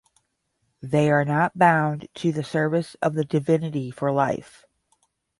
They 0.81 1.11
are 1.11 1.23
not 1.23 1.55
bound 1.59 2.07
to 2.15 2.31
the 2.31 2.43
service 2.43 2.95
of 3.03 3.13
the 3.13 3.23
divinity 3.23 3.91
for 3.91 4.11
life. 4.11 4.65